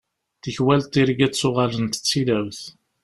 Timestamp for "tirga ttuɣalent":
0.91-1.99